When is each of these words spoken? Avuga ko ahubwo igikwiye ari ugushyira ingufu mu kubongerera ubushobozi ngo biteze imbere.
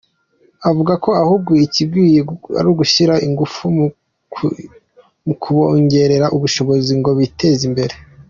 Avuga 0.69 0.93
ko 1.03 1.09
ahubwo 1.23 1.51
igikwiye 1.65 2.19
ari 2.59 2.67
ugushyira 2.73 3.13
ingufu 3.27 3.61
mu 5.25 5.33
kubongerera 5.41 6.25
ubushobozi 6.35 6.91
ngo 6.99 7.11
biteze 7.19 7.63
imbere. 7.69 7.93